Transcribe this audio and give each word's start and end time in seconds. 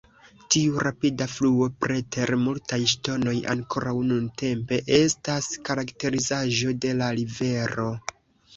Tiu 0.53 0.79
rapida 0.85 1.27
fluo 1.33 1.67
preter 1.85 2.33
multaj 2.45 2.79
ŝtonoj 2.95 3.35
ankoraŭ 3.55 3.95
nuntempe 4.13 4.81
estas 4.99 5.53
karakterizaĵo 5.71 6.77
de 6.87 6.99
la 7.05 7.15
rivero. 7.21 7.91